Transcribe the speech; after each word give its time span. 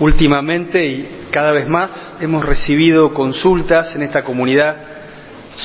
Últimamente 0.00 0.84
y 0.84 1.08
cada 1.30 1.52
vez 1.52 1.68
más 1.68 2.14
hemos 2.20 2.44
recibido 2.44 3.14
consultas 3.14 3.94
en 3.94 4.02
esta 4.02 4.24
comunidad 4.24 4.76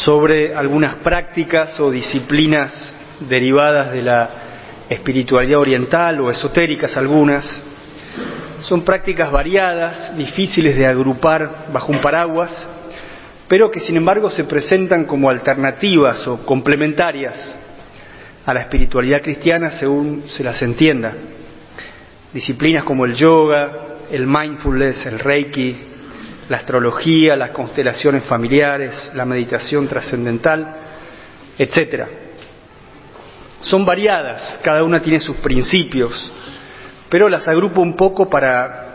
sobre 0.04 0.54
algunas 0.54 0.98
prácticas 0.98 1.80
o 1.80 1.90
disciplinas 1.90 2.94
derivadas 3.22 3.92
de 3.92 4.04
la 4.04 4.30
espiritualidad 4.88 5.60
oriental 5.60 6.22
o 6.22 6.30
esotéricas 6.30 6.96
algunas. 6.96 7.64
Son 8.62 8.84
prácticas 8.84 9.32
variadas, 9.32 10.16
difíciles 10.16 10.76
de 10.76 10.86
agrupar 10.86 11.66
bajo 11.74 11.92
un 11.92 12.00
paraguas, 12.00 12.68
pero 13.48 13.72
que 13.72 13.80
sin 13.80 13.98
embargo 13.98 14.30
se 14.30 14.44
presentan 14.44 15.06
como 15.06 15.32
alternativas 15.32 16.28
o 16.28 16.46
complementarias 16.46 17.58
a 18.46 18.54
la 18.54 18.62
espiritualidad 18.62 19.24
cristiana 19.24 19.72
según 19.72 20.26
se 20.28 20.44
las 20.44 20.62
entienda. 20.62 21.14
Disciplinas 22.32 22.84
como 22.84 23.06
el 23.06 23.16
yoga, 23.16 23.90
el 24.12 24.28
mindfulness, 24.28 25.06
el 25.06 25.20
reiki, 25.20 25.78
la 26.50 26.58
astrología, 26.58 27.36
las 27.36 27.52
constelaciones 27.52 28.24
familiares, 28.24 29.12
la 29.14 29.26
meditación 29.26 29.88
trascendental, 29.88 30.76
etcétera. 31.58 32.08
Son 33.62 33.86
variadas, 33.86 34.60
cada 34.64 34.84
una 34.84 35.02
tiene 35.02 35.20
sus 35.20 35.38
principios, 35.38 36.32
pero 37.10 37.30
las 37.30 37.48
agrupo 37.48 37.82
un 37.82 37.96
poco 37.96 38.30
para 38.30 38.86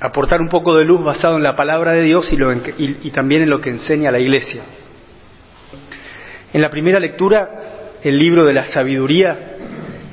aportar 0.00 0.40
un 0.40 0.48
poco 0.48 0.76
de 0.76 0.84
luz 0.84 1.04
basado 1.04 1.36
en 1.36 1.42
la 1.42 1.54
palabra 1.54 1.92
de 1.92 2.02
Dios 2.02 2.32
y, 2.32 2.36
y, 2.36 2.98
y 3.02 3.10
también 3.10 3.42
en 3.42 3.50
lo 3.50 3.60
que 3.60 3.70
enseña 3.70 4.10
la 4.10 4.18
Iglesia. 4.18 4.62
En 6.52 6.60
la 6.60 6.70
primera 6.70 6.98
lectura, 6.98 7.50
el 8.02 8.18
libro 8.18 8.44
de 8.44 8.54
la 8.54 8.64
sabiduría 8.66 9.56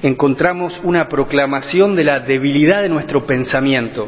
encontramos 0.01 0.79
una 0.83 1.07
proclamación 1.07 1.95
de 1.95 2.03
la 2.03 2.19
debilidad 2.19 2.81
de 2.81 2.89
nuestro 2.89 3.25
pensamiento. 3.25 4.07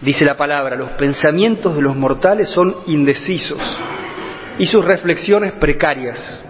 Dice 0.00 0.24
la 0.24 0.36
palabra, 0.36 0.76
los 0.76 0.90
pensamientos 0.92 1.76
de 1.76 1.82
los 1.82 1.96
mortales 1.96 2.50
son 2.50 2.74
indecisos 2.86 3.60
y 4.58 4.66
sus 4.66 4.84
reflexiones 4.84 5.52
precarias. 5.52 6.42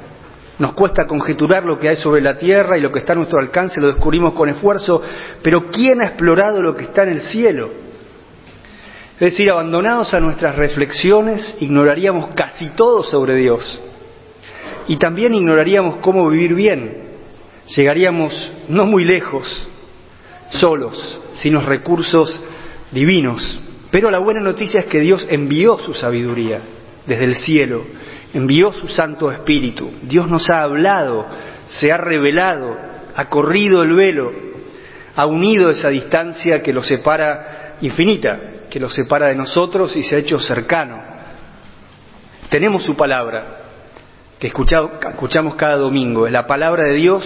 Nos 0.59 0.75
cuesta 0.75 1.07
conjeturar 1.07 1.65
lo 1.65 1.79
que 1.79 1.89
hay 1.89 1.97
sobre 1.97 2.23
la 2.23 2.39
tierra 2.39 2.79
y 2.79 2.81
lo 2.81 2.93
que 2.93 3.01
está 3.01 3.13
a 3.13 3.17
nuestro 3.17 3.41
alcance 3.41 3.81
lo 3.81 3.89
descubrimos 3.89 4.35
con 4.35 4.49
esfuerzo, 4.49 5.03
pero 5.43 5.69
¿quién 5.71 6.01
ha 6.01 6.07
explorado 6.07 6.63
lo 6.63 6.77
que 6.77 6.85
está 6.85 7.03
en 7.03 7.11
el 7.11 7.23
cielo? 7.23 7.71
Es 9.15 9.33
decir, 9.33 9.51
abandonados 9.51 10.15
a 10.15 10.21
nuestras 10.21 10.57
reflexiones, 10.57 11.57
ignoraríamos 11.61 12.31
casi 12.35 12.71
todo 12.71 13.03
sobre 13.03 13.37
Dios 13.37 13.81
y 14.89 14.97
también 14.97 15.35
ignoraríamos 15.35 15.97
cómo 15.97 16.29
vivir 16.29 16.55
bien, 16.55 17.12
llegaríamos 17.69 18.53
no 18.69 18.87
muy 18.87 19.05
lejos, 19.05 19.69
solos, 20.51 21.21
sin 21.35 21.55
los 21.55 21.65
recursos 21.65 22.41
divinos. 22.91 23.61
Pero 23.91 24.11
la 24.11 24.19
buena 24.19 24.41
noticia 24.41 24.81
es 24.81 24.87
que 24.87 25.01
Dios 25.01 25.27
envió 25.31 25.79
su 25.79 25.95
sabiduría 25.95 26.61
desde 27.07 27.25
el 27.25 27.37
cielo, 27.37 27.85
envió 28.33 28.73
su 28.73 28.89
Santo 28.89 29.31
Espíritu. 29.31 29.91
Dios 30.03 30.29
nos 30.29 30.49
ha 30.51 30.63
hablado, 30.63 31.27
se 31.69 31.93
ha 31.93 31.99
revelado, 31.99 32.77
ha 33.15 33.29
corrido 33.29 33.83
el 33.83 33.93
velo, 33.93 34.33
ha 35.15 35.27
unido 35.27 35.71
esa 35.71 35.89
distancia 35.89 36.63
que 36.63 36.73
lo 36.73 36.83
separa 36.83 37.77
infinita, 37.81 38.41
que 38.71 38.81
lo 38.81 38.89
separa 38.89 39.29
de 39.29 39.35
nosotros 39.35 39.95
y 39.97 40.03
se 40.03 40.17
ha 40.17 40.19
hecho 40.19 40.39
cercano. 40.41 40.97
Tenemos 42.49 42.85
su 42.85 42.97
palabra, 42.97 43.62
que 44.43 44.48
escuchamos 44.48 45.55
cada 45.55 45.77
domingo, 45.77 46.27
es 46.27 46.33
la 46.33 46.48
palabra 46.48 46.83
de 46.83 46.95
Dios 46.95 47.23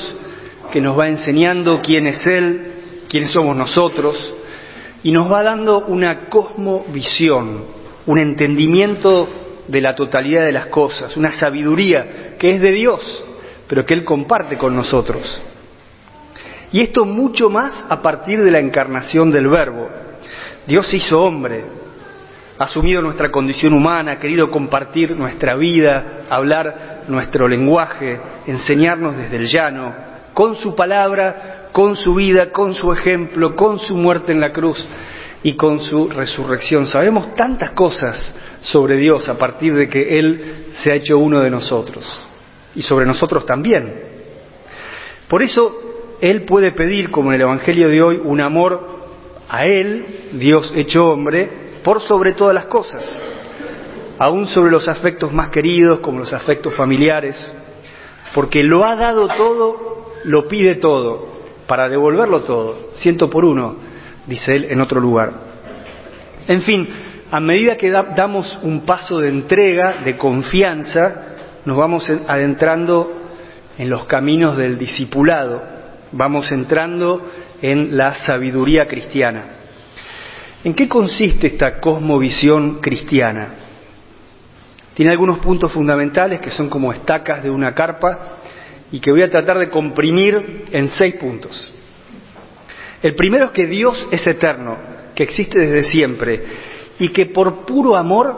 que 0.71 0.83
nos 0.83 0.99
va 0.99 1.09
enseñando 1.09 1.81
quién 1.81 2.07
es 2.07 2.27
Él, 2.27 2.73
quiénes 3.09 3.31
somos 3.31 3.57
nosotros, 3.57 4.35
y 5.03 5.13
nos 5.13 5.33
va 5.33 5.43
dando 5.43 5.87
una 5.87 6.29
cosmovisión, 6.29 7.65
un 8.05 8.19
entendimiento 8.19 9.31
de 9.67 9.81
la 9.81 9.95
totalidad 9.95 10.45
de 10.45 10.53
las 10.53 10.67
cosas, 10.67 11.17
una 11.17 11.33
sabiduría 11.33 12.37
que 12.39 12.51
es 12.51 12.61
de 12.61 12.73
Dios, 12.73 13.25
pero 13.67 13.87
que 13.87 13.95
Él 13.95 14.05
comparte 14.05 14.59
con 14.59 14.77
nosotros. 14.77 15.41
Y 16.71 16.83
esto 16.83 17.07
mucho 17.07 17.49
más 17.49 17.83
a 17.89 18.03
partir 18.03 18.43
de 18.45 18.51
la 18.51 18.59
encarnación 18.59 19.33
del 19.33 19.49
Verbo. 19.49 19.89
Dios 20.67 20.93
hizo 20.93 21.23
hombre, 21.23 21.65
asumido 22.59 23.03
nuestra 23.03 23.31
condición 23.31 23.75
humana, 23.75 24.19
querido 24.19 24.51
compartir 24.51 25.15
nuestra 25.15 25.57
vida, 25.57 26.23
hablar 26.31 27.03
nuestro 27.09 27.49
lenguaje, 27.49 28.19
enseñarnos 28.47 29.17
desde 29.17 29.37
el 29.37 29.47
llano, 29.47 29.95
con 30.33 30.57
su 30.57 30.75
palabra, 30.75 31.69
con 31.73 31.97
su 31.97 32.15
vida, 32.15 32.51
con 32.51 32.75
su 32.75 32.93
ejemplo, 32.93 33.55
con 33.55 33.79
su 33.79 33.97
muerte 33.97 34.33
en 34.33 34.41
la 34.41 34.53
cruz 34.53 34.85
y 35.43 35.55
con 35.55 35.81
su 35.81 36.09
resurrección. 36.09 36.87
Sabemos 36.87 37.35
tantas 37.35 37.73
cosas 37.73 38.35
sobre 38.63 38.97
Dios 38.97 39.29
a 39.29 39.37
partir 39.37 39.75
de 39.75 39.89
que 39.89 40.19
Él 40.19 40.67
se 40.73 40.93
ha 40.93 40.95
hecho 40.95 41.19
uno 41.19 41.41
de 41.41 41.51
nosotros 41.51 42.05
y 42.75 42.83
sobre 42.83 43.07
nosotros 43.07 43.45
también. 43.45 43.95
Por 45.29 45.43
eso 45.43 46.17
Él 46.21 46.45
puede 46.45 46.73
pedir, 46.73 47.11
como 47.11 47.31
en 47.31 47.37
el 47.37 47.43
Evangelio 47.43 47.89
de 47.89 48.03
hoy, 48.03 48.21
un 48.23 48.41
amor 48.41 48.97
a 49.49 49.67
Él, 49.67 50.31
Dios 50.33 50.73
hecho 50.75 51.09
hombre, 51.09 51.66
por 51.87 52.03
sobre 52.03 52.33
todas 52.33 52.53
las 52.53 52.65
cosas, 52.65 53.05
aún 54.19 54.49
sobre 54.49 54.73
los 54.73 54.89
afectos 54.89 55.33
más 55.33 55.51
queridos, 55.51 56.01
como 56.01 56.19
los 56.19 56.33
afectos 56.33 56.75
familiares, 56.75 57.55
porque 58.35 58.65
lo 58.65 58.85
ha 58.85 58.97
dado 58.97 59.29
todo 59.29 60.11
lo 60.25 60.49
pide 60.49 60.75
todo 60.75 61.29
para 61.69 61.89
devolverlo 61.89 62.43
todo, 62.43 62.91
ciento 62.97 63.31
por 63.31 63.45
uno, 63.45 63.77
dice 64.27 64.57
él 64.57 64.67
en 64.69 64.81
otro 64.81 64.99
lugar. 64.99 65.33
En 66.49 66.63
fin, 66.63 66.89
a 67.31 67.39
medida 67.39 67.77
que 67.77 67.93
damos 67.93 68.59
un 68.65 68.85
paso 68.85 69.21
de 69.21 69.29
entrega, 69.29 69.99
de 70.05 70.17
confianza, 70.17 71.37
nos 71.65 71.77
vamos 71.77 72.11
adentrando 72.27 73.13
en 73.79 73.89
los 73.89 74.07
caminos 74.07 74.57
del 74.57 74.77
discipulado, 74.77 75.63
vamos 76.11 76.51
entrando 76.51 77.31
en 77.63 77.97
la 77.97 78.17
sabiduría 78.17 78.89
cristiana. 78.89 79.66
¿En 80.67 80.75
qué 80.75 80.89
consiste 80.89 81.47
esta 81.47 81.79
cosmovisión 81.79 82.81
cristiana? 82.81 83.51
Tiene 84.95 85.13
algunos 85.13 85.39
puntos 85.39 85.71
fundamentales 85.71 86.41
que 86.41 86.51
son 86.51 86.69
como 86.69 86.93
estacas 86.93 87.45
de 87.45 87.51
una 87.51 87.73
carpa 87.73 88.39
y 88.91 88.99
que 88.99 89.13
voy 89.13 89.23
a 89.23 89.31
tratar 89.31 89.61
de 89.61 89.71
comprimir 89.71 90.65
en 90.73 90.89
seis 90.89 91.15
puntos. 91.15 91.73
El 93.01 93.15
primero 93.15 93.45
es 93.45 93.51
que 93.53 93.69
Dios 93.69 94.09
es 94.11 94.27
eterno, 94.27 94.77
que 95.15 95.23
existe 95.23 95.57
desde 95.57 95.85
siempre 95.85 96.43
y 96.99 97.11
que 97.11 97.27
por 97.27 97.65
puro 97.65 97.95
amor 97.95 98.35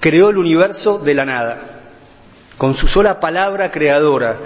creó 0.00 0.30
el 0.30 0.38
universo 0.38 1.00
de 1.00 1.12
la 1.12 1.26
nada, 1.26 1.60
con 2.56 2.76
su 2.76 2.88
sola 2.88 3.20
palabra 3.20 3.70
creadora, 3.70 4.38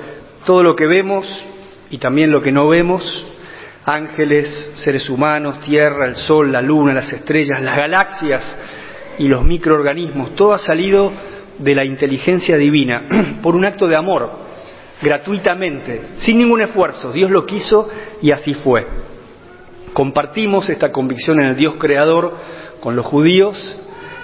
todo 0.45 0.65
lo 0.65 0.75
que 0.75 0.89
vemos 0.89 1.25
y 1.89 1.99
también 1.99 2.33
lo 2.33 2.43
que 2.43 2.51
no 2.51 2.67
vemos, 2.67 3.32
ángeles, 3.85 4.73
seres 4.77 5.09
humanos, 5.11 5.61
tierra, 5.61 6.07
el 6.07 6.17
sol, 6.17 6.53
la 6.53 6.63
luna, 6.63 6.95
las 6.95 7.13
estrellas, 7.13 7.61
las 7.61 7.77
galaxias 7.77 8.57
y 9.19 9.29
los 9.29 9.45
microorganismos, 9.45 10.35
todo 10.35 10.53
ha 10.55 10.59
salido 10.59 11.13
de 11.59 11.75
la 11.75 11.85
inteligencia 11.85 12.57
divina 12.57 13.03
por 13.43 13.55
un 13.55 13.65
acto 13.65 13.87
de 13.87 13.97
amor, 13.97 14.31
gratuitamente, 15.01 16.03
sin 16.15 16.39
ningún 16.39 16.61
esfuerzo. 16.61 17.13
Dios 17.13 17.31
lo 17.31 17.45
quiso 17.45 17.89
y 18.21 18.31
así 18.31 18.55
fue. 18.55 18.87
Compartimos 19.93 20.69
esta 20.71 20.91
convicción 20.91 21.43
en 21.43 21.51
el 21.51 21.57
Dios 21.57 21.75
creador 21.79 22.35
con 22.81 22.97
los 22.97 23.05
judíos 23.05 23.79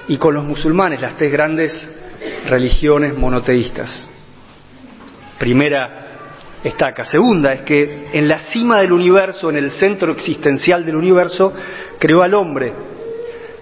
y 0.06 0.16
con 0.16 0.34
los 0.34 0.44
musulmanes, 0.44 1.00
las 1.00 1.16
tres 1.16 1.30
grandes 1.30 1.72
religiones 2.46 3.16
monoteístas. 3.16 4.08
Primera 5.38 6.17
estaca. 6.64 7.04
Segunda 7.04 7.52
es 7.52 7.62
que 7.62 8.08
en 8.12 8.28
la 8.28 8.40
cima 8.40 8.80
del 8.80 8.92
universo, 8.92 9.50
en 9.50 9.56
el 9.56 9.70
centro 9.70 10.12
existencial 10.12 10.84
del 10.84 10.96
universo, 10.96 11.52
creó 11.98 12.22
al 12.22 12.34
hombre 12.34 12.72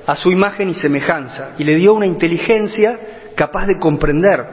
a 0.07 0.15
su 0.15 0.31
imagen 0.31 0.71
y 0.71 0.75
semejanza 0.75 1.55
y 1.59 1.65
le 1.65 1.75
dio 1.75 1.95
una 1.95 2.07
inteligencia 2.07 2.99
capaz 3.35 3.67
de 3.67 3.79
comprender 3.79 4.45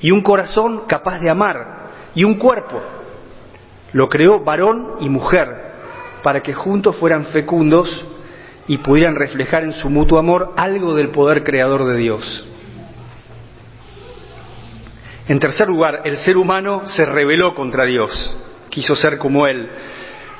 y 0.00 0.10
un 0.10 0.22
corazón 0.22 0.82
capaz 0.86 1.20
de 1.20 1.30
amar 1.30 1.90
y 2.14 2.24
un 2.24 2.34
cuerpo. 2.34 2.80
Lo 3.92 4.08
creó 4.08 4.42
varón 4.44 4.94
y 5.00 5.08
mujer 5.08 5.48
para 6.22 6.40
que 6.40 6.54
juntos 6.54 6.96
fueran 6.96 7.26
fecundos 7.26 8.04
y 8.68 8.78
pudieran 8.78 9.16
reflejar 9.16 9.64
en 9.64 9.72
su 9.72 9.90
mutuo 9.90 10.18
amor 10.18 10.54
algo 10.56 10.94
del 10.94 11.08
poder 11.08 11.42
creador 11.42 11.86
de 11.86 11.96
Dios. 11.96 12.46
En 15.30 15.38
tercer 15.38 15.68
lugar, 15.68 16.00
el 16.06 16.16
ser 16.16 16.36
humano 16.36 16.82
se 16.86 17.06
rebeló 17.06 17.54
contra 17.54 17.84
Dios, 17.84 18.36
quiso 18.68 18.96
ser 18.96 19.16
como 19.16 19.46
Él, 19.46 19.70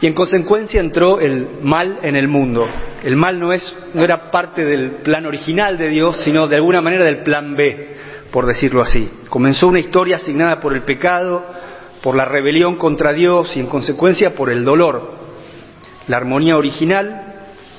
y 0.00 0.08
en 0.08 0.14
consecuencia 0.14 0.80
entró 0.80 1.20
el 1.20 1.60
mal 1.62 2.00
en 2.02 2.16
el 2.16 2.26
mundo. 2.26 2.66
El 3.04 3.14
mal 3.14 3.38
no, 3.38 3.52
es, 3.52 3.72
no 3.94 4.02
era 4.02 4.32
parte 4.32 4.64
del 4.64 5.02
plan 5.04 5.26
original 5.26 5.78
de 5.78 5.90
Dios, 5.90 6.16
sino 6.24 6.48
de 6.48 6.56
alguna 6.56 6.80
manera 6.80 7.04
del 7.04 7.18
plan 7.18 7.54
B 7.54 7.98
por 8.32 8.46
decirlo 8.46 8.82
así. 8.82 9.08
Comenzó 9.28 9.68
una 9.68 9.78
historia 9.78 10.16
asignada 10.16 10.60
por 10.60 10.74
el 10.74 10.82
pecado, 10.82 11.44
por 12.02 12.16
la 12.16 12.24
rebelión 12.24 12.74
contra 12.74 13.12
Dios 13.12 13.56
y 13.56 13.60
en 13.60 13.66
consecuencia 13.66 14.34
por 14.34 14.50
el 14.50 14.64
dolor. 14.64 15.12
La 16.08 16.16
armonía 16.16 16.56
original 16.56 17.34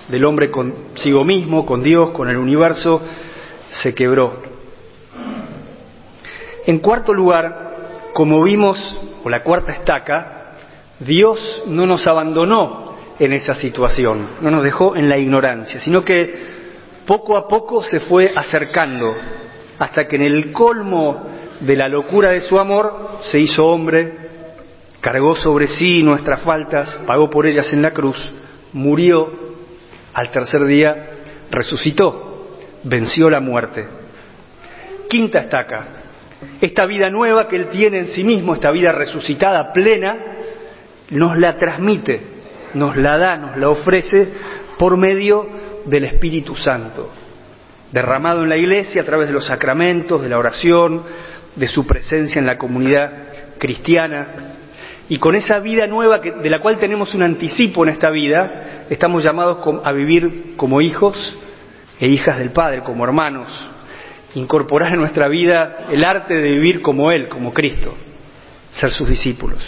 del 0.07 0.23
hombre 0.23 0.49
consigo 0.49 1.25
mismo, 1.25 1.65
con 1.65 1.83
Dios, 1.83 2.11
con 2.11 2.29
el 2.29 2.37
universo, 2.37 3.01
se 3.69 3.93
quebró. 3.93 4.50
En 6.65 6.79
cuarto 6.79 7.13
lugar, 7.13 7.71
como 8.13 8.43
vimos, 8.43 8.77
o 9.23 9.29
la 9.29 9.43
cuarta 9.43 9.71
estaca, 9.71 10.53
Dios 10.99 11.63
no 11.67 11.85
nos 11.85 12.05
abandonó 12.07 12.95
en 13.19 13.33
esa 13.33 13.55
situación, 13.55 14.27
no 14.41 14.51
nos 14.51 14.63
dejó 14.63 14.95
en 14.95 15.09
la 15.09 15.17
ignorancia, 15.17 15.79
sino 15.79 16.03
que 16.03 16.51
poco 17.05 17.37
a 17.37 17.47
poco 17.47 17.83
se 17.83 17.99
fue 18.01 18.31
acercando, 18.35 19.15
hasta 19.79 20.07
que 20.07 20.15
en 20.15 20.23
el 20.23 20.51
colmo 20.51 21.23
de 21.59 21.75
la 21.75 21.87
locura 21.87 22.29
de 22.29 22.41
su 22.41 22.59
amor 22.59 23.19
se 23.21 23.39
hizo 23.39 23.67
hombre, 23.67 24.13
cargó 24.99 25.35
sobre 25.35 25.67
sí 25.67 26.03
nuestras 26.03 26.41
faltas, 26.41 26.99
pagó 27.05 27.29
por 27.29 27.47
ellas 27.47 27.71
en 27.73 27.81
la 27.81 27.91
cruz, 27.91 28.17
murió, 28.73 29.31
al 30.13 30.29
tercer 30.31 30.65
día 30.65 31.09
resucitó, 31.49 32.57
venció 32.83 33.29
la 33.29 33.39
muerte. 33.39 33.87
Quinta 35.09 35.39
estaca, 35.39 36.00
esta 36.59 36.85
vida 36.85 37.09
nueva 37.09 37.47
que 37.47 37.55
Él 37.55 37.67
tiene 37.67 37.99
en 37.99 38.07
sí 38.07 38.23
mismo, 38.23 38.53
esta 38.53 38.71
vida 38.71 38.91
resucitada, 38.91 39.73
plena, 39.73 40.17
nos 41.09 41.37
la 41.37 41.57
transmite, 41.57 42.21
nos 42.73 42.95
la 42.95 43.17
da, 43.17 43.37
nos 43.37 43.57
la 43.57 43.69
ofrece 43.69 44.27
por 44.77 44.97
medio 44.97 45.47
del 45.85 46.05
Espíritu 46.05 46.55
Santo, 46.55 47.09
derramado 47.91 48.43
en 48.43 48.49
la 48.49 48.57
iglesia 48.57 49.01
a 49.01 49.05
través 49.05 49.27
de 49.27 49.33
los 49.33 49.45
sacramentos, 49.45 50.21
de 50.21 50.29
la 50.29 50.37
oración, 50.37 51.03
de 51.55 51.67
su 51.67 51.85
presencia 51.85 52.39
en 52.39 52.45
la 52.45 52.57
comunidad 52.57 53.11
cristiana. 53.57 54.27
Y 55.09 55.17
con 55.17 55.35
esa 55.35 55.59
vida 55.59 55.87
nueva 55.87 56.19
de 56.19 56.49
la 56.49 56.59
cual 56.59 56.77
tenemos 56.77 57.13
un 57.13 57.23
anticipo 57.23 57.83
en 57.83 57.89
esta 57.89 58.09
vida, 58.09 58.85
estamos 58.89 59.23
llamados 59.23 59.57
a 59.83 59.91
vivir 59.91 60.53
como 60.55 60.79
hijos 60.79 61.37
e 61.99 62.07
hijas 62.07 62.37
del 62.37 62.51
Padre, 62.51 62.81
como 62.81 63.03
hermanos, 63.03 63.70
incorporar 64.35 64.93
en 64.93 64.99
nuestra 64.99 65.27
vida 65.27 65.87
el 65.89 66.03
arte 66.03 66.35
de 66.35 66.51
vivir 66.51 66.81
como 66.81 67.11
Él, 67.11 67.27
como 67.27 67.53
Cristo, 67.53 67.93
ser 68.71 68.91
sus 68.91 69.07
discípulos. 69.07 69.59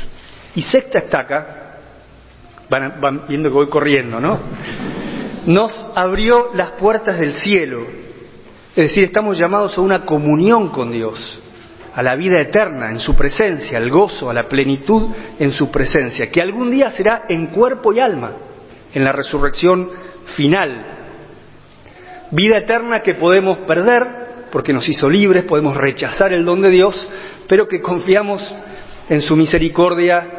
Y 0.56 0.62
sexta 0.62 1.00
estaca, 1.00 1.78
van, 2.70 3.00
van 3.02 3.28
viendo 3.28 3.50
que 3.50 3.56
voy 3.56 3.68
corriendo, 3.68 4.20
¿no? 4.20 4.40
Nos 5.46 5.86
abrió 5.96 6.52
las 6.54 6.72
puertas 6.72 7.20
del 7.20 7.34
cielo, 7.34 7.86
es 8.76 8.88
decir, 8.88 9.04
estamos 9.04 9.38
llamados 9.38 9.78
a 9.78 9.82
una 9.82 10.06
comunión 10.06 10.70
con 10.70 10.92
Dios, 10.92 11.40
a 11.94 12.02
la 12.02 12.16
vida 12.16 12.40
eterna 12.40 12.90
en 12.90 13.00
su 13.00 13.16
presencia, 13.16 13.78
al 13.78 13.90
gozo, 13.90 14.30
a 14.30 14.34
la 14.34 14.48
plenitud 14.48 15.10
en 15.38 15.52
su 15.52 15.70
presencia, 15.70 16.32
que 16.32 16.42
algún 16.42 16.72
día 16.72 16.92
será 16.92 17.26
en 17.28 17.48
cuerpo 17.48 17.94
y 17.94 18.00
alma, 18.00 18.32
en 18.94 19.04
la 19.04 19.12
resurrección 19.12 19.90
final. 20.36 21.00
Vida 22.32 22.58
eterna 22.58 23.02
que 23.02 23.14
podemos 23.14 23.60
perder 23.60 24.23
porque 24.54 24.72
nos 24.72 24.88
hizo 24.88 25.10
libres, 25.10 25.46
podemos 25.46 25.76
rechazar 25.76 26.32
el 26.32 26.46
don 26.46 26.62
de 26.62 26.70
Dios, 26.70 27.08
pero 27.48 27.68
que 27.68 27.82
confiamos 27.82 28.40
en 29.10 29.20
su 29.22 29.36
misericordia 29.36 30.30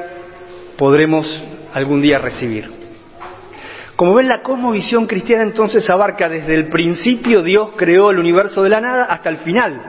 podremos 0.79 1.27
algún 1.73 2.01
día 2.01 2.21
recibir. 2.21 2.71
Como 3.97 4.15
ven, 4.15 4.29
la 4.29 4.41
cosmovisión 4.41 5.09
cristiana 5.09 5.43
entonces 5.43 5.91
abarca 5.91 6.29
desde 6.29 6.55
el 6.55 6.69
principio 6.69 7.43
Dios 7.43 7.71
creó 7.75 8.13
el 8.13 8.21
universo 8.21 8.63
de 8.63 8.69
la 8.69 8.81
nada 8.81 9.07
hasta 9.07 9.31
el 9.31 9.39
final, 9.39 9.83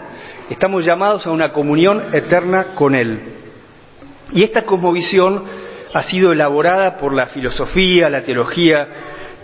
Estamos 0.50 0.86
llamados 0.86 1.26
a 1.26 1.32
una 1.32 1.52
comunión 1.52 2.04
eterna 2.12 2.76
con 2.76 2.94
Él. 2.94 3.20
Y 4.32 4.44
esta 4.44 4.64
cosmovisión 4.64 5.44
ha 5.94 6.02
sido 6.04 6.32
elaborada 6.32 6.98
por 6.98 7.14
la 7.14 7.28
filosofía, 7.28 8.10
la 8.10 8.22
teología, 8.22 8.88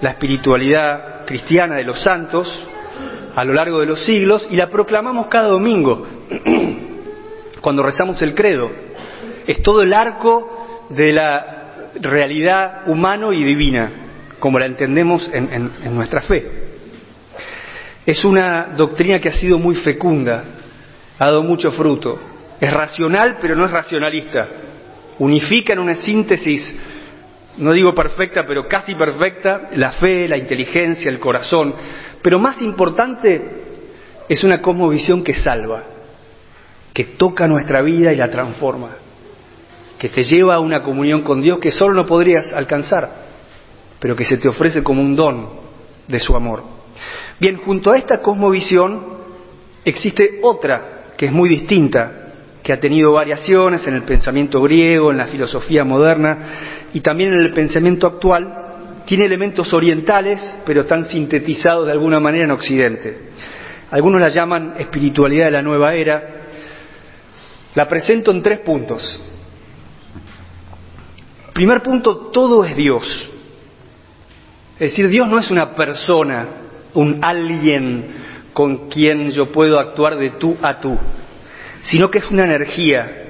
la 0.02 0.12
espiritualidad 0.12 1.26
cristiana 1.26 1.76
de 1.76 1.84
los 1.84 2.02
santos 2.04 2.68
a 3.36 3.44
lo 3.44 3.54
largo 3.54 3.80
de 3.80 3.86
los 3.86 4.04
siglos 4.06 4.48
y 4.50 4.56
la 4.56 4.70
proclamamos 4.70 5.28
cada 5.28 5.48
domingo 5.48 6.06
cuando 7.62 7.84
rezamos 7.84 8.22
el 8.22 8.36
credo. 8.36 8.70
Es 9.48 9.62
todo 9.62 9.82
el 9.82 9.94
arco 9.94 10.88
de 10.90 11.14
la 11.14 11.90
realidad 12.00 12.84
humano 12.88 13.34
y 13.34 13.44
divina, 13.44 13.92
como 14.40 14.60
la 14.60 14.66
entendemos 14.66 15.30
en, 15.34 15.72
en 15.84 15.96
nuestra 15.96 16.22
fe. 16.22 16.62
Es 18.06 18.26
una 18.26 18.70
doctrina 18.76 19.20
que 19.20 19.30
ha 19.30 19.34
sido 19.34 19.60
muy 19.60 19.76
fecunda, 19.76 20.44
ha 21.20 21.26
dado 21.26 21.44
mucho 21.44 21.72
fruto. 21.72 22.20
Es 22.60 22.74
racional, 22.74 23.38
pero 23.40 23.56
no 23.56 23.66
es 23.66 23.72
racionalista. 23.72 24.48
Unifica 25.20 25.74
en 25.74 25.80
una 25.80 25.96
síntesis, 25.96 26.76
no 27.62 27.74
digo 27.74 27.94
perfecta, 27.94 28.46
pero 28.46 28.68
casi 28.68 28.96
perfecta, 28.96 29.70
la 29.76 29.92
fe, 29.94 30.28
la 30.28 30.38
inteligencia, 30.38 31.10
el 31.10 31.20
corazón. 31.20 31.74
Pero 32.22 32.40
más 32.40 32.62
importante, 32.62 33.62
es 34.28 34.44
una 34.44 34.62
cosmovisión 34.62 35.24
que 35.24 35.36
salva, 35.36 35.84
que 36.94 37.04
toca 37.04 37.48
nuestra 37.48 37.82
vida 37.82 38.12
y 38.14 38.18
la 38.18 38.32
transforma, 38.32 38.90
que 40.00 40.10
te 40.10 40.24
lleva 40.24 40.56
a 40.56 40.60
una 40.60 40.82
comunión 40.82 41.22
con 41.22 41.42
Dios 41.42 41.60
que 41.60 41.72
solo 41.72 41.94
no 41.94 42.08
podrías 42.08 42.52
alcanzar, 42.52 43.10
pero 44.00 44.16
que 44.16 44.26
se 44.26 44.38
te 44.38 44.50
ofrece 44.50 44.82
como 44.82 45.02
un 45.02 45.16
don 45.16 45.50
de 46.08 46.20
su 46.20 46.36
amor. 46.36 46.64
Bien, 47.40 47.58
junto 47.58 47.92
a 47.92 47.98
esta 47.98 48.22
cosmovisión 48.22 49.04
existe 49.86 50.40
otra 50.42 51.14
que 51.16 51.28
es 51.28 51.32
muy 51.32 51.50
distinta, 51.50 52.21
que 52.64 52.74
ha 52.74 52.80
tenido 52.80 53.14
variaciones 53.14 53.86
en 53.88 53.96
el 53.96 54.04
pensamiento 54.04 54.62
griego, 54.62 55.12
en 55.12 55.18
la 55.18 55.28
filosofía 55.28 55.84
moderna 55.84 56.38
y 56.94 57.02
también 57.02 57.34
en 57.34 57.40
el 57.40 57.54
pensamiento 57.54 58.08
actual, 58.08 58.62
tiene 59.06 59.26
elementos 59.26 59.74
orientales, 59.74 60.40
pero 60.66 60.82
están 60.82 61.06
sintetizados 61.06 61.86
de 61.86 61.92
alguna 61.92 62.20
manera 62.20 62.46
en 62.46 62.52
Occidente. 62.52 63.32
Algunos 63.90 64.22
la 64.22 64.30
llaman 64.30 64.76
espiritualidad 64.78 65.46
de 65.46 65.52
la 65.52 65.62
nueva 65.62 65.94
era. 65.96 66.24
La 67.76 67.88
presento 67.90 68.32
en 68.32 68.42
tres 68.42 68.60
puntos. 68.60 69.22
Primer 71.54 71.82
punto, 71.82 72.30
todo 72.32 72.64
es 72.64 72.76
Dios. 72.76 73.04
Es 74.80 74.92
decir, 74.92 75.10
Dios 75.10 75.28
no 75.28 75.40
es 75.40 75.52
una 75.52 75.76
persona, 75.76 76.48
un 76.94 77.20
alguien 77.22 78.06
con 78.54 78.90
quien 78.90 79.32
yo 79.32 79.52
puedo 79.52 79.80
actuar 79.80 80.18
de 80.18 80.32
tú 80.32 80.58
a 80.62 80.80
tú, 80.80 80.98
sino 81.84 82.10
que 82.10 82.20
es 82.20 82.30
una 82.30 82.44
energía, 82.44 83.22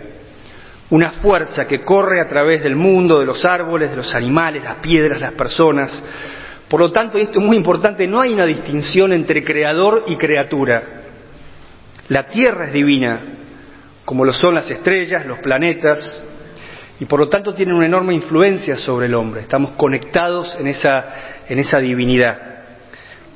una 0.89 1.11
fuerza 1.11 1.67
que 1.67 1.81
corre 1.81 2.19
a 2.19 2.27
través 2.27 2.63
del 2.63 2.75
mundo, 2.75 3.19
de 3.19 3.25
los 3.25 3.45
árboles, 3.45 3.91
de 3.91 3.97
los 3.97 4.13
animales, 4.13 4.63
las 4.63 4.75
piedras, 4.75 5.21
las 5.21 5.33
personas. 5.33 6.03
Por 6.67 6.79
lo 6.79 6.91
tanto, 6.91 7.17
y 7.17 7.21
esto 7.21 7.39
es 7.39 7.45
muy 7.45 7.57
importante, 7.57 8.07
no 8.07 8.19
hay 8.19 8.33
una 8.33 8.45
distinción 8.45 9.13
entre 9.13 9.43
creador 9.43 10.03
y 10.07 10.17
criatura. 10.17 10.83
La 12.09 12.27
Tierra 12.27 12.67
es 12.67 12.73
divina, 12.73 13.21
como 14.03 14.25
lo 14.25 14.33
son 14.33 14.55
las 14.55 14.69
estrellas, 14.69 15.25
los 15.25 15.39
planetas, 15.39 16.23
y 16.99 17.05
por 17.05 17.19
lo 17.19 17.29
tanto 17.29 17.53
tienen 17.53 17.75
una 17.75 17.85
enorme 17.85 18.13
influencia 18.13 18.77
sobre 18.77 19.07
el 19.07 19.15
hombre. 19.15 19.41
Estamos 19.41 19.71
conectados 19.71 20.55
en 20.59 20.67
esa, 20.67 21.43
en 21.47 21.57
esa 21.57 21.79
divinidad. 21.79 22.37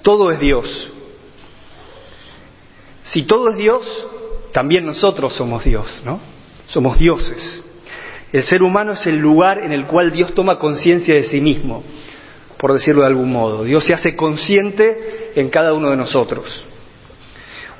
Todo 0.02 0.30
es 0.30 0.40
Dios. 0.40 0.92
Si 3.06 3.24
todo 3.24 3.50
es 3.50 3.58
Dios, 3.58 4.08
también 4.56 4.86
nosotros 4.86 5.34
somos 5.34 5.66
Dios, 5.66 6.02
¿no? 6.06 6.18
Somos 6.68 6.98
dioses. 6.98 7.62
El 8.32 8.46
ser 8.46 8.64
humano 8.64 8.94
es 8.94 9.06
el 9.06 9.18
lugar 9.18 9.60
en 9.60 9.74
el 9.74 9.86
cual 9.86 10.14
Dios 10.14 10.34
toma 10.34 10.60
conciencia 10.60 11.14
de 11.14 11.26
sí 11.26 11.42
mismo, 11.42 11.84
por 12.58 12.72
decirlo 12.72 13.02
de 13.02 13.08
algún 13.08 13.34
modo. 13.34 13.66
Dios 13.66 13.84
se 13.84 13.94
hace 13.94 14.16
consciente 14.16 15.34
en 15.36 15.50
cada 15.50 15.74
uno 15.74 15.90
de 15.90 15.98
nosotros. 15.98 16.46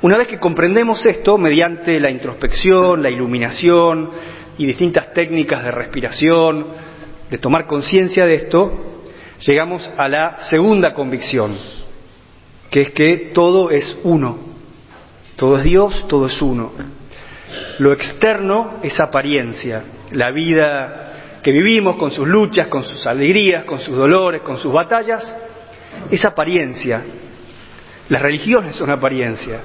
Una 0.02 0.18
vez 0.18 0.28
que 0.28 0.38
comprendemos 0.38 1.06
esto, 1.06 1.38
mediante 1.38 1.98
la 1.98 2.10
introspección, 2.10 3.02
la 3.02 3.08
iluminación 3.08 4.10
y 4.58 4.66
distintas 4.66 5.14
técnicas 5.14 5.64
de 5.64 5.70
respiración, 5.70 6.66
de 7.30 7.38
tomar 7.38 7.66
conciencia 7.66 8.26
de 8.26 8.34
esto, 8.34 9.06
llegamos 9.46 9.90
a 9.96 10.10
la 10.10 10.40
segunda 10.50 10.92
convicción, 10.92 11.56
que 12.70 12.82
es 12.82 12.90
que 12.90 13.30
todo 13.32 13.70
es 13.70 13.98
uno. 14.04 14.45
Todo 15.36 15.58
es 15.58 15.64
Dios, 15.64 16.06
todo 16.08 16.26
es 16.26 16.40
uno. 16.40 16.72
Lo 17.78 17.92
externo 17.92 18.80
es 18.82 18.98
apariencia. 18.98 19.82
La 20.12 20.30
vida 20.32 21.40
que 21.42 21.52
vivimos 21.52 21.96
con 21.96 22.10
sus 22.10 22.26
luchas, 22.26 22.68
con 22.68 22.84
sus 22.84 23.06
alegrías, 23.06 23.64
con 23.64 23.78
sus 23.78 23.94
dolores, 23.94 24.40
con 24.40 24.56
sus 24.56 24.72
batallas, 24.72 25.36
es 26.10 26.24
apariencia. 26.24 27.02
Las 28.08 28.22
religiones 28.22 28.76
son 28.76 28.90
apariencia, 28.90 29.60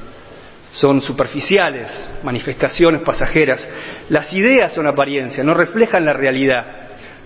son 0.74 1.02
superficiales, 1.02 1.90
manifestaciones 2.24 3.02
pasajeras. 3.02 3.66
Las 4.10 4.34
ideas 4.34 4.74
son 4.74 4.88
apariencia, 4.88 5.44
no 5.44 5.54
reflejan 5.54 6.06
la 6.06 6.14
realidad, 6.14 6.66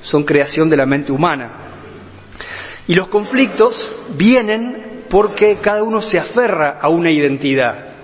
son 0.02 0.24
creación 0.24 0.70
de 0.70 0.78
la 0.78 0.86
mente 0.86 1.12
humana. 1.12 1.50
Y 2.86 2.94
los 2.94 3.08
conflictos 3.08 3.90
vienen 4.16 5.06
porque 5.10 5.58
cada 5.62 5.82
uno 5.82 6.04
se 6.04 6.20
aferra 6.20 6.78
a 6.80 6.90
una 6.90 7.10
identidad 7.10 7.95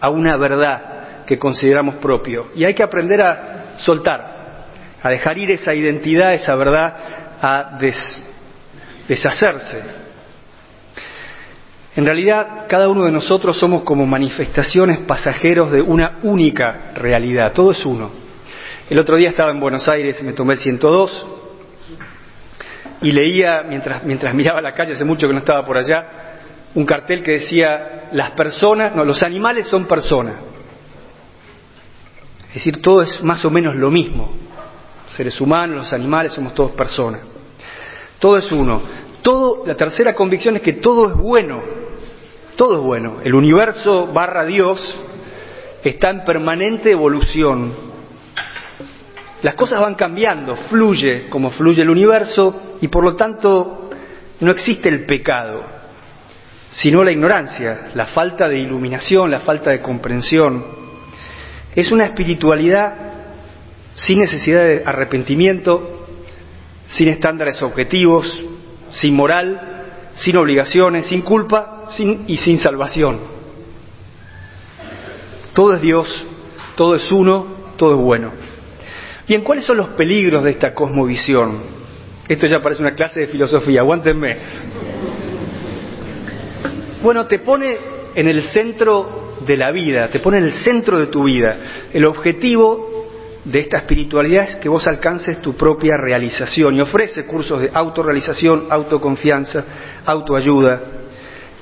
a 0.00 0.10
una 0.10 0.36
verdad 0.36 1.24
que 1.26 1.38
consideramos 1.38 1.96
propio. 1.96 2.48
Y 2.54 2.64
hay 2.64 2.74
que 2.74 2.82
aprender 2.82 3.20
a 3.22 3.76
soltar, 3.78 4.38
a 5.02 5.10
dejar 5.10 5.38
ir 5.38 5.50
esa 5.50 5.74
identidad, 5.74 6.34
esa 6.34 6.54
verdad, 6.54 6.96
a 7.40 7.78
deshacerse 9.06 9.80
En 11.94 12.04
realidad, 12.04 12.66
cada 12.68 12.88
uno 12.88 13.04
de 13.04 13.12
nosotros 13.12 13.58
somos 13.58 13.82
como 13.82 14.06
manifestaciones 14.06 14.98
pasajeros 14.98 15.70
de 15.70 15.82
una 15.82 16.18
única 16.22 16.92
realidad, 16.94 17.52
todo 17.52 17.72
es 17.72 17.84
uno. 17.84 18.10
El 18.88 18.98
otro 18.98 19.16
día 19.16 19.30
estaba 19.30 19.50
en 19.50 19.60
Buenos 19.60 19.86
Aires 19.88 20.22
me 20.22 20.32
tomé 20.32 20.54
el 20.54 20.60
102 20.60 21.26
y 23.02 23.12
leía, 23.12 23.64
mientras, 23.68 24.02
mientras 24.04 24.34
miraba 24.34 24.60
la 24.60 24.72
calle, 24.74 24.94
hace 24.94 25.04
mucho 25.04 25.26
que 25.26 25.32
no 25.32 25.40
estaba 25.40 25.64
por 25.64 25.76
allá, 25.76 26.27
un 26.74 26.84
cartel 26.84 27.22
que 27.22 27.32
decía, 27.32 28.08
las 28.12 28.32
personas, 28.32 28.94
no, 28.94 29.04
los 29.04 29.22
animales 29.22 29.66
son 29.68 29.86
personas. 29.86 30.36
Es 32.48 32.54
decir, 32.54 32.80
todo 32.80 33.02
es 33.02 33.22
más 33.22 33.44
o 33.44 33.50
menos 33.50 33.74
lo 33.74 33.90
mismo. 33.90 34.32
Seres 35.16 35.40
humanos, 35.40 35.76
los 35.76 35.92
animales, 35.92 36.32
somos 36.32 36.54
todos 36.54 36.72
personas. 36.72 37.22
Todo 38.18 38.36
es 38.38 38.50
uno. 38.50 38.80
Todo, 39.22 39.66
la 39.66 39.74
tercera 39.74 40.14
convicción 40.14 40.56
es 40.56 40.62
que 40.62 40.74
todo 40.74 41.08
es 41.08 41.14
bueno. 41.14 41.62
Todo 42.56 42.78
es 42.78 42.82
bueno. 42.82 43.18
El 43.22 43.34
universo 43.34 44.08
barra 44.12 44.44
Dios 44.44 44.94
está 45.84 46.10
en 46.10 46.24
permanente 46.24 46.90
evolución. 46.90 47.72
Las 49.42 49.54
cosas 49.54 49.80
van 49.80 49.94
cambiando, 49.94 50.56
fluye 50.56 51.28
como 51.28 51.50
fluye 51.50 51.82
el 51.82 51.90
universo 51.90 52.76
y 52.80 52.88
por 52.88 53.04
lo 53.04 53.14
tanto 53.14 53.88
no 54.40 54.50
existe 54.50 54.88
el 54.88 55.06
pecado, 55.06 55.62
sino 56.72 57.02
la 57.02 57.12
ignorancia, 57.12 57.90
la 57.94 58.06
falta 58.06 58.48
de 58.48 58.58
iluminación, 58.58 59.30
la 59.30 59.40
falta 59.40 59.70
de 59.70 59.80
comprensión. 59.80 60.64
Es 61.74 61.90
una 61.92 62.04
espiritualidad 62.04 62.94
sin 63.94 64.20
necesidad 64.20 64.64
de 64.64 64.82
arrepentimiento, 64.84 66.06
sin 66.88 67.08
estándares 67.08 67.60
objetivos, 67.62 68.26
sin 68.90 69.14
moral, 69.14 69.60
sin 70.14 70.36
obligaciones, 70.36 71.06
sin 71.06 71.22
culpa 71.22 71.84
y 72.26 72.36
sin 72.36 72.58
salvación. 72.58 73.18
Todo 75.54 75.74
es 75.74 75.80
Dios, 75.80 76.26
todo 76.76 76.94
es 76.94 77.10
uno, 77.10 77.46
todo 77.76 77.94
es 77.94 78.00
bueno. 78.00 78.32
Bien, 79.26 79.42
¿cuáles 79.42 79.64
son 79.64 79.76
los 79.76 79.88
peligros 79.90 80.44
de 80.44 80.50
esta 80.52 80.72
cosmovisión? 80.72 81.78
Esto 82.28 82.46
ya 82.46 82.60
parece 82.60 82.82
una 82.82 82.94
clase 82.94 83.20
de 83.20 83.26
filosofía, 83.26 83.80
aguántenme. 83.80 84.36
Bueno, 87.02 87.26
te 87.26 87.38
pone 87.38 87.76
en 88.14 88.28
el 88.28 88.42
centro 88.44 89.36
de 89.46 89.56
la 89.56 89.70
vida, 89.70 90.08
te 90.08 90.18
pone 90.18 90.38
en 90.38 90.44
el 90.44 90.54
centro 90.54 90.98
de 90.98 91.06
tu 91.06 91.24
vida. 91.24 91.86
El 91.92 92.04
objetivo 92.04 92.88
de 93.44 93.60
esta 93.60 93.78
espiritualidad 93.78 94.48
es 94.50 94.56
que 94.56 94.68
vos 94.68 94.86
alcances 94.86 95.40
tu 95.40 95.54
propia 95.54 95.96
realización 95.96 96.74
y 96.74 96.80
ofrece 96.80 97.24
cursos 97.24 97.60
de 97.60 97.70
autorrealización, 97.72 98.66
autoconfianza, 98.68 99.64
autoayuda. 100.04 100.80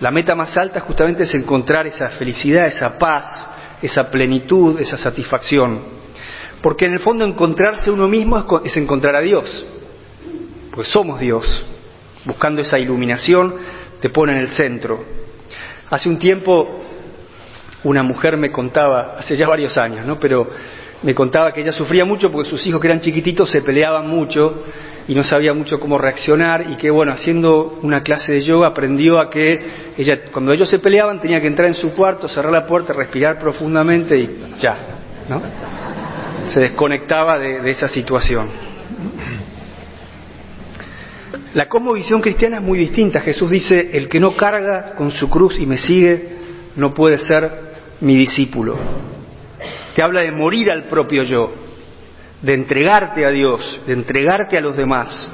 La 0.00 0.10
meta 0.10 0.34
más 0.34 0.56
alta 0.56 0.80
justamente 0.80 1.24
es 1.24 1.34
encontrar 1.34 1.86
esa 1.86 2.08
felicidad, 2.10 2.66
esa 2.66 2.96
paz, 2.98 3.48
esa 3.82 4.10
plenitud, 4.10 4.80
esa 4.80 4.96
satisfacción. 4.96 5.82
Porque 6.62 6.86
en 6.86 6.94
el 6.94 7.00
fondo 7.00 7.24
encontrarse 7.24 7.90
uno 7.90 8.08
mismo 8.08 8.42
es, 8.64 8.76
encontrar 8.76 9.14
a 9.16 9.20
Dios, 9.20 9.66
pues 10.72 10.88
somos 10.88 11.20
Dios. 11.20 11.64
Buscando 12.24 12.62
esa 12.62 12.78
iluminación 12.78 13.54
te 14.00 14.10
pone 14.10 14.32
en 14.32 14.38
el 14.38 14.48
centro. 14.48 15.25
Hace 15.90 16.08
un 16.08 16.18
tiempo 16.18 16.82
una 17.84 18.02
mujer 18.02 18.36
me 18.36 18.50
contaba, 18.50 19.16
hace 19.18 19.36
ya 19.36 19.48
varios 19.48 19.76
años, 19.78 20.04
¿no? 20.04 20.18
Pero 20.18 20.48
me 21.02 21.14
contaba 21.14 21.52
que 21.52 21.60
ella 21.60 21.72
sufría 21.72 22.04
mucho 22.04 22.30
porque 22.30 22.48
sus 22.48 22.66
hijos 22.66 22.80
que 22.80 22.88
eran 22.88 23.00
chiquititos 23.00 23.50
se 23.50 23.62
peleaban 23.62 24.08
mucho 24.08 24.64
y 25.06 25.14
no 25.14 25.22
sabía 25.22 25.52
mucho 25.54 25.78
cómo 25.78 25.98
reaccionar 25.98 26.70
y 26.70 26.76
que 26.76 26.90
bueno, 26.90 27.12
haciendo 27.12 27.78
una 27.82 28.02
clase 28.02 28.32
de 28.32 28.40
yoga 28.42 28.68
aprendió 28.68 29.20
a 29.20 29.30
que 29.30 29.92
ella 29.96 30.24
cuando 30.32 30.52
ellos 30.52 30.68
se 30.68 30.78
peleaban 30.78 31.20
tenía 31.20 31.40
que 31.40 31.46
entrar 31.46 31.68
en 31.68 31.74
su 31.74 31.94
cuarto, 31.94 32.28
cerrar 32.28 32.52
la 32.52 32.66
puerta, 32.66 32.92
respirar 32.92 33.38
profundamente 33.38 34.18
y 34.18 34.36
ya, 34.58 34.76
¿no? 35.28 35.42
Se 36.48 36.60
desconectaba 36.60 37.38
de, 37.38 37.60
de 37.60 37.70
esa 37.70 37.88
situación. 37.88 38.75
La 41.56 41.68
cosmovisión 41.68 42.20
cristiana 42.20 42.58
es 42.58 42.62
muy 42.62 42.78
distinta. 42.78 43.20
Jesús 43.20 43.50
dice, 43.50 43.90
el 43.92 44.08
que 44.08 44.20
no 44.20 44.36
carga 44.36 44.94
con 44.94 45.10
su 45.10 45.28
cruz 45.28 45.58
y 45.58 45.66
me 45.66 45.78
sigue 45.78 46.36
no 46.76 46.94
puede 46.94 47.18
ser 47.18 47.50
mi 48.00 48.16
discípulo 48.16 48.78
te 49.96 50.02
habla 50.02 50.20
de 50.20 50.30
morir 50.30 50.70
al 50.70 50.84
propio 50.84 51.22
yo, 51.22 51.54
de 52.42 52.52
entregarte 52.52 53.24
a 53.24 53.30
Dios, 53.30 53.80
de 53.86 53.94
entregarte 53.94 54.58
a 54.58 54.60
los 54.60 54.76
demás. 54.76 55.32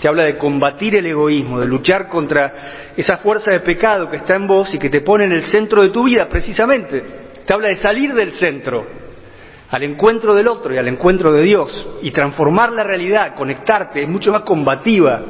Te 0.00 0.06
habla 0.06 0.22
de 0.22 0.36
combatir 0.36 0.94
el 0.94 1.06
egoísmo, 1.06 1.58
de 1.58 1.66
luchar 1.66 2.06
contra 2.06 2.92
esa 2.96 3.16
fuerza 3.16 3.50
de 3.50 3.60
pecado 3.60 4.08
que 4.08 4.18
está 4.18 4.36
en 4.36 4.46
vos 4.46 4.72
y 4.72 4.78
que 4.78 4.90
te 4.90 5.00
pone 5.00 5.24
en 5.24 5.32
el 5.32 5.46
centro 5.46 5.82
de 5.82 5.88
tu 5.88 6.04
vida, 6.04 6.28
precisamente. 6.28 7.02
Te 7.44 7.52
habla 7.52 7.66
de 7.66 7.78
salir 7.78 8.14
del 8.14 8.30
centro, 8.30 8.86
al 9.70 9.82
encuentro 9.82 10.36
del 10.36 10.46
otro 10.46 10.72
y 10.72 10.78
al 10.78 10.86
encuentro 10.86 11.32
de 11.32 11.42
Dios, 11.42 11.88
y 12.00 12.12
transformar 12.12 12.70
la 12.70 12.84
realidad, 12.84 13.34
conectarte, 13.34 14.04
es 14.04 14.08
mucho 14.08 14.30
más 14.30 14.42
combativa, 14.42 15.20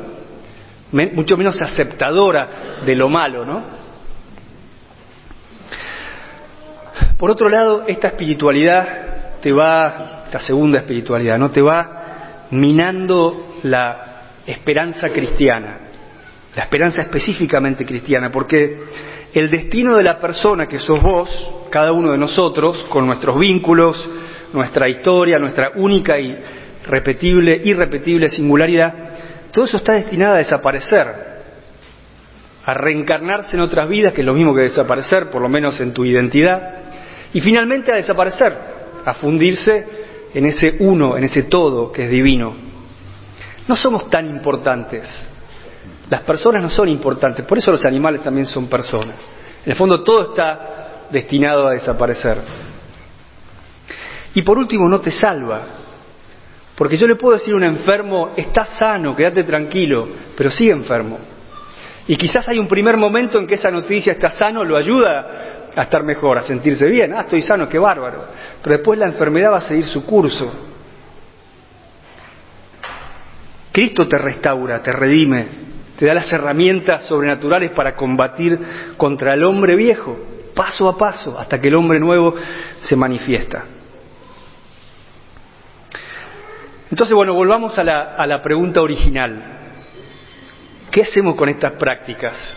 mucho 1.12 1.37
menos 1.37 1.61
aceptadora 1.61 2.49
de 2.85 2.97
lo 2.97 3.09
malo, 3.09 3.45
¿no? 3.45 3.62
Por 7.19 7.31
otro 7.31 7.49
lado, 7.49 7.85
esta 7.87 8.09
espiritualidad 8.09 9.41
te 9.41 9.53
va, 9.53 10.25
esta 10.26 10.41
segunda 10.41 10.79
espiritualidad, 10.79 11.38
¿no? 11.38 11.50
Te 11.50 11.62
va 11.62 12.49
minando 12.50 13.59
la 13.62 14.07
esperanza 14.47 15.09
cristiana, 15.09 15.79
la 16.55 16.62
esperanza 16.62 17.03
específicamente 17.03 17.85
cristiana, 17.85 18.31
porque 18.31 18.79
el 19.33 19.50
destino 19.50 19.95
de 19.95 20.03
la 20.03 20.19
persona 20.19 20.67
que 20.67 20.79
sos 20.79 21.03
vos, 21.03 21.29
cada 21.71 21.93
uno 21.93 22.12
de 22.12 22.19
nosotros, 22.19 22.85
con 22.88 23.07
nuestros 23.07 23.38
vínculos, 23.38 24.09
nuestra 24.53 24.88
historia, 24.88 25.38
nuestra 25.38 25.73
única 25.76 26.19
y 26.19 26.37
repetible, 26.87 27.61
irrepetible 27.65 28.31
singularidad, 28.31 28.95
todo 29.56 29.64
eso 29.64 29.78
está 29.78 29.94
destinado 29.94 30.34
a 30.34 30.36
desaparecer, 30.36 31.14
a 32.62 32.75
reencarnarse 32.75 33.56
en 33.56 33.62
otras 33.62 33.88
vidas, 33.88 34.12
que 34.12 34.20
es 34.20 34.26
lo 34.26 34.34
mismo 34.34 34.54
que 34.54 34.60
desaparecer, 34.60 35.30
por 35.30 35.40
lo 35.40 35.48
menos 35.48 35.80
en 35.80 35.94
tu 35.94 36.04
identidad, 36.04 36.60
y 37.32 37.40
finalmente 37.40 37.90
a 37.90 37.96
desaparecer, 37.96 38.52
a 39.02 39.14
fundirse 39.14 39.86
en 40.34 40.44
ese 40.44 40.76
uno, 40.80 41.16
en 41.16 41.25
ese 41.25 41.44
todo 41.44 41.90
que 41.90 42.04
es 42.04 42.10
divino. 42.10 42.52
No 43.66 43.76
somos 43.76 44.10
tan 44.10 44.26
importantes. 44.26 45.26
Las 46.10 46.20
personas 46.20 46.60
no 46.60 46.68
son 46.68 46.90
importantes, 46.90 47.46
por 47.46 47.56
eso 47.56 47.72
los 47.72 47.86
animales 47.86 48.22
también 48.22 48.44
son 48.44 48.66
personas. 48.66 49.16
En 49.64 49.72
el 49.72 49.75
fondo 49.75 50.02
todo 50.04 50.32
está 50.32 51.06
destinado 51.10 51.66
a 51.66 51.72
desaparecer. 51.72 52.42
Y 54.34 54.42
por 54.42 54.58
último, 54.58 54.86
no 54.86 55.00
te 55.00 55.12
salva. 55.12 55.62
Porque 56.76 56.99
yo 56.99 57.06
le 57.06 57.16
puedo 57.16 57.37
decir 57.38 57.54
a 57.54 57.56
un 57.56 57.64
enfermo, 57.64 58.35
está 58.37 58.66
sano, 58.66 59.16
quédate 59.16 59.45
tranquilo, 59.45 60.09
pero 60.37 60.50
sigue 60.50 60.73
enfermo. 60.73 61.18
Y 62.06 62.16
quizás 62.16 62.47
hay 62.49 62.59
un 62.59 62.68
primer 62.68 62.97
momento 62.99 63.38
en 63.38 63.47
que 63.47 63.54
esa 63.54 63.71
noticia 63.71 64.12
está 64.12 64.30
sano, 64.30 64.62
lo 64.62 64.76
ayuda 64.76 65.71
a 65.75 65.83
estar 65.83 66.04
mejor, 66.04 66.37
a 66.38 66.42
sentirse 66.42 66.87
bien. 66.87 67.14
Ah, 67.14 67.23
estoy 67.23 67.42
sano, 67.42 67.68
qué 67.68 67.78
bárbaro. 67.78 68.26
Pero 68.62 68.76
después 68.76 68.99
la 68.99 69.06
enfermedad 69.06 69.52
va 69.52 69.59
a 69.59 69.62
seguir 69.62 69.87
su 69.87 70.04
curso. 70.04 70.52
Cristo 73.73 74.06
te 74.06 74.18
restaura, 74.18 74.83
te 74.83 74.92
redime, 74.92 75.47
te 75.99 76.06
da 76.06 76.14
las 76.14 76.30
herramientas 76.33 77.06
sobrenaturales 77.06 77.71
para 77.71 77.95
combatir 77.95 78.59
contra 78.97 79.35
el 79.35 79.45
hombre 79.45 79.75
viejo, 79.76 80.16
paso 80.54 80.88
a 80.88 80.97
paso, 80.97 81.38
hasta 81.38 81.61
que 81.61 81.68
el 81.68 81.75
hombre 81.75 82.00
nuevo 82.00 82.35
se 82.80 82.97
manifiesta. 82.97 83.64
Entonces, 86.90 87.14
bueno, 87.14 87.35
volvamos 87.35 87.78
a 87.78 87.85
la, 87.85 88.14
a 88.14 88.26
la 88.26 88.40
pregunta 88.40 88.81
original. 88.81 89.43
¿Qué 90.90 91.02
hacemos 91.02 91.35
con 91.35 91.49
estas 91.49 91.73
prácticas? 91.73 92.57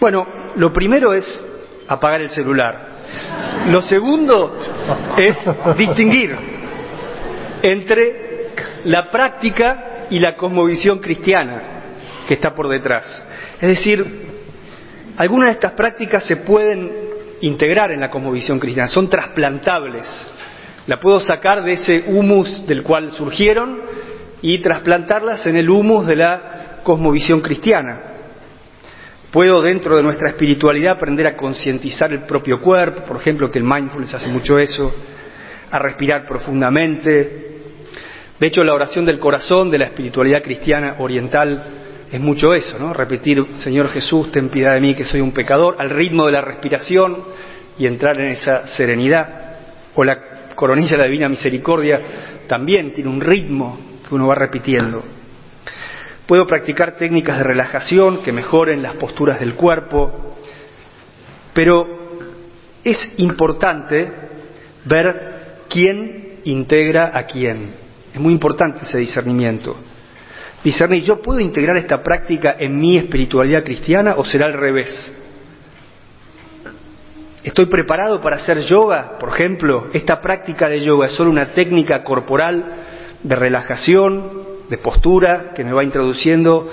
Bueno, 0.00 0.26
lo 0.56 0.72
primero 0.72 1.12
es 1.12 1.44
apagar 1.88 2.20
el 2.20 2.30
celular. 2.30 2.94
Lo 3.68 3.82
segundo 3.82 4.58
es 5.18 5.36
distinguir 5.76 6.36
entre 7.62 8.50
la 8.84 9.10
práctica 9.10 10.06
y 10.10 10.18
la 10.18 10.36
cosmovisión 10.36 10.98
cristiana 10.98 11.62
que 12.26 12.34
está 12.34 12.54
por 12.54 12.68
detrás. 12.68 13.22
Es 13.60 13.68
decir, 13.68 14.04
algunas 15.16 15.48
de 15.48 15.52
estas 15.54 15.72
prácticas 15.72 16.24
se 16.24 16.36
pueden 16.36 16.90
integrar 17.40 17.92
en 17.92 18.00
la 18.00 18.10
cosmovisión 18.10 18.58
cristiana, 18.58 18.88
son 18.88 19.08
trasplantables. 19.08 20.06
La 20.86 21.00
puedo 21.00 21.20
sacar 21.20 21.64
de 21.64 21.74
ese 21.74 22.04
humus 22.08 22.66
del 22.66 22.82
cual 22.82 23.10
surgieron 23.12 23.80
y 24.42 24.58
trasplantarlas 24.58 25.46
en 25.46 25.56
el 25.56 25.70
humus 25.70 26.06
de 26.06 26.16
la 26.16 26.80
cosmovisión 26.82 27.40
cristiana. 27.40 28.00
Puedo 29.30 29.62
dentro 29.62 29.96
de 29.96 30.02
nuestra 30.02 30.28
espiritualidad 30.28 30.92
aprender 30.92 31.26
a 31.26 31.36
concientizar 31.36 32.12
el 32.12 32.20
propio 32.20 32.60
cuerpo, 32.60 33.02
por 33.02 33.16
ejemplo, 33.16 33.50
que 33.50 33.58
el 33.58 33.64
mindfulness 33.64 34.14
hace 34.14 34.28
mucho 34.28 34.58
eso, 34.58 34.94
a 35.70 35.78
respirar 35.78 36.26
profundamente. 36.26 37.62
De 38.38 38.46
hecho, 38.46 38.62
la 38.62 38.74
oración 38.74 39.06
del 39.06 39.18
corazón 39.18 39.70
de 39.70 39.78
la 39.78 39.86
espiritualidad 39.86 40.42
cristiana 40.42 40.96
oriental 40.98 41.62
es 42.12 42.20
mucho 42.20 42.54
eso, 42.54 42.78
¿no? 42.78 42.92
Repetir, 42.92 43.42
Señor 43.56 43.88
Jesús, 43.88 44.30
ten 44.30 44.50
piedad 44.50 44.74
de 44.74 44.80
mí 44.80 44.94
que 44.94 45.04
soy 45.04 45.20
un 45.20 45.32
pecador, 45.32 45.76
al 45.80 45.90
ritmo 45.90 46.26
de 46.26 46.32
la 46.32 46.42
respiración 46.42 47.16
y 47.76 47.86
entrar 47.86 48.20
en 48.20 48.28
esa 48.28 48.68
serenidad. 48.68 49.40
O 49.96 50.04
la 50.04 50.33
coronilla 50.54 50.92
de 50.92 50.98
la 50.98 51.04
Divina 51.04 51.28
Misericordia 51.28 52.00
también 52.46 52.92
tiene 52.92 53.10
un 53.10 53.20
ritmo 53.20 53.78
que 54.06 54.14
uno 54.14 54.26
va 54.26 54.34
repitiendo. 54.34 55.02
Puedo 56.26 56.46
practicar 56.46 56.96
técnicas 56.96 57.38
de 57.38 57.44
relajación 57.44 58.22
que 58.22 58.32
mejoren 58.32 58.82
las 58.82 58.94
posturas 58.96 59.40
del 59.40 59.54
cuerpo, 59.54 60.36
pero 61.52 61.86
es 62.82 63.14
importante 63.18 64.10
ver 64.84 65.64
quién 65.68 66.40
integra 66.44 67.16
a 67.16 67.24
quién. 67.24 67.70
Es 68.12 68.20
muy 68.20 68.32
importante 68.32 68.84
ese 68.84 68.98
discernimiento. 68.98 69.76
Discernir, 70.62 71.02
¿yo 71.02 71.20
puedo 71.20 71.40
integrar 71.40 71.76
esta 71.76 72.02
práctica 72.02 72.56
en 72.58 72.78
mi 72.78 72.96
espiritualidad 72.96 73.64
cristiana 73.64 74.14
o 74.16 74.24
será 74.24 74.46
al 74.46 74.54
revés? 74.54 75.12
¿Estoy 77.44 77.66
preparado 77.66 78.22
para 78.22 78.36
hacer 78.36 78.60
yoga? 78.60 79.18
Por 79.18 79.28
ejemplo, 79.28 79.88
esta 79.92 80.22
práctica 80.22 80.66
de 80.66 80.80
yoga 80.80 81.08
es 81.08 81.12
solo 81.12 81.28
una 81.28 81.52
técnica 81.52 82.02
corporal 82.02 82.64
de 83.22 83.36
relajación, 83.36 84.44
de 84.70 84.78
postura 84.78 85.52
que 85.54 85.62
me 85.62 85.74
va 85.74 85.84
introduciendo 85.84 86.72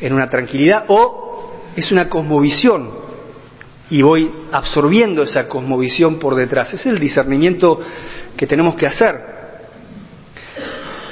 en 0.00 0.12
una 0.12 0.28
tranquilidad 0.28 0.86
o 0.88 1.52
es 1.76 1.92
una 1.92 2.08
cosmovisión 2.08 2.90
y 3.90 4.02
voy 4.02 4.28
absorbiendo 4.50 5.22
esa 5.22 5.48
cosmovisión 5.48 6.18
por 6.18 6.34
detrás. 6.34 6.74
Es 6.74 6.84
el 6.86 6.98
discernimiento 6.98 7.78
que 8.36 8.48
tenemos 8.48 8.74
que 8.74 8.86
hacer. 8.86 9.14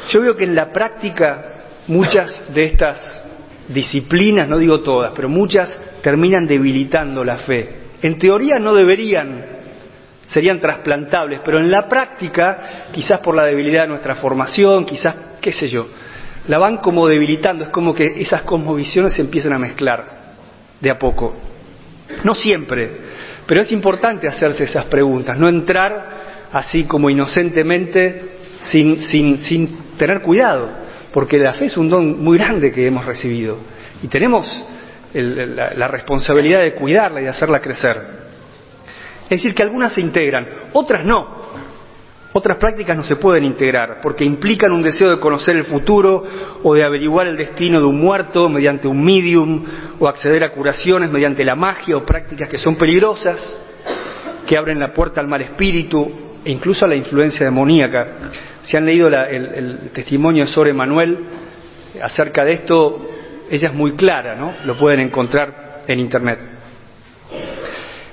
Yo 0.09 0.21
veo 0.21 0.37
que 0.37 0.45
en 0.45 0.57
la 0.57 0.73
práctica 0.73 1.53
muchas 1.87 2.53
de 2.53 2.65
estas 2.65 3.23
disciplinas, 3.69 4.49
no 4.49 4.59
digo 4.59 4.81
todas, 4.81 5.13
pero 5.15 5.29
muchas 5.29 5.73
terminan 6.03 6.45
debilitando 6.45 7.23
la 7.23 7.37
fe. 7.37 7.86
En 8.03 8.19
teoría 8.19 8.57
no 8.61 8.75
deberían, 8.75 9.45
serían 10.27 10.61
trasplantables, 10.61 11.41
pero 11.45 11.59
en 11.59 11.71
la 11.71 11.89
práctica, 11.89 12.87
quizás 12.93 13.21
por 13.21 13.35
la 13.35 13.45
debilidad 13.45 13.83
de 13.83 13.89
nuestra 13.89 14.17
formación, 14.17 14.85
quizás, 14.85 15.15
qué 15.41 15.53
sé 15.53 15.69
yo, 15.69 15.87
la 16.49 16.59
van 16.59 16.79
como 16.79 17.09
debilitando, 17.09 17.65
es 17.65 17.71
como 17.71 17.95
que 17.95 18.21
esas 18.21 18.43
cosmovisiones 18.43 19.15
se 19.15 19.23
empiezan 19.23 19.53
a 19.55 19.59
mezclar 19.59 20.05
de 20.81 20.91
a 20.91 20.99
poco. 20.99 21.35
No 22.23 22.35
siempre, 22.35 22.89
pero 23.47 23.63
es 23.63 23.73
importante 23.73 24.29
hacerse 24.29 24.65
esas 24.65 24.85
preguntas, 24.85 25.39
no 25.39 25.49
entrar 25.49 26.47
así 26.53 26.85
como 26.85 27.11
inocentemente 27.11 28.37
sin, 28.59 29.03
sin, 29.03 29.39
sin 29.39 29.97
tener 29.97 30.23
cuidado, 30.23 30.69
porque 31.13 31.39
la 31.39 31.55
fe 31.55 31.67
es 31.67 31.77
un 31.77 31.89
don 31.89 32.23
muy 32.23 32.39
grande 32.39 32.71
que 32.71 32.87
hemos 32.87 33.05
recibido 33.05 33.59
y 34.03 34.09
tenemos 34.09 34.47
la, 35.23 35.75
la 35.75 35.89
responsabilidad 35.89 36.61
de 36.61 36.75
cuidarla 36.75 37.21
y 37.21 37.25
de 37.25 37.31
hacerla 37.31 37.61
crecer. 37.61 38.01
Es 39.25 39.31
decir, 39.31 39.55
que 39.55 39.63
algunas 39.63 39.93
se 39.93 40.01
integran, 40.01 40.47
otras 40.73 41.05
no, 41.05 41.47
otras 42.37 42.59
prácticas 42.59 42.95
no 42.95 43.03
se 43.03 43.17
pueden 43.17 43.45
integrar 43.45 44.01
porque 44.03 44.23
implican 44.23 44.71
un 44.71 44.83
deseo 44.83 45.09
de 45.09 45.19
conocer 45.19 45.57
el 45.57 45.65
futuro 45.65 46.23
o 46.63 46.75
de 46.75 46.85
averiguar 46.85 47.27
el 47.29 47.37
destino 47.37 47.81
de 47.81 47.87
un 47.87 47.99
muerto 47.99 48.51
mediante 48.51 48.87
un 48.87 49.03
medium 49.03 49.65
o 49.99 50.07
acceder 50.07 50.45
a 50.45 50.53
curaciones 50.53 51.11
mediante 51.11 51.43
la 51.45 51.57
magia 51.57 51.97
o 51.97 52.05
prácticas 52.05 52.51
que 52.51 52.59
son 52.59 52.77
peligrosas, 52.77 53.59
que 54.47 54.55
abren 54.55 54.79
la 54.79 54.93
puerta 54.93 55.19
al 55.23 55.29
mal 55.29 55.41
espíritu 55.41 56.11
e 56.45 56.53
incluso 56.53 56.85
a 56.85 56.89
la 56.89 56.95
influencia 56.95 57.47
demoníaca. 57.47 58.07
Si 58.65 58.77
han 58.77 58.85
leído 58.85 59.09
el, 59.09 59.15
el, 59.15 59.79
testimonio 59.95 60.45
de 60.45 60.51
Sore 60.51 60.75
Manuel 60.75 61.17
acerca 62.03 62.45
de 62.45 62.53
esto, 62.53 63.16
ella 63.51 63.69
es 63.69 63.75
muy 63.75 63.93
clara, 63.93 64.35
¿no? 64.37 64.55
Lo 64.65 64.77
pueden 64.77 65.01
encontrar 65.01 65.83
en 65.87 66.01
Internet. 66.01 66.39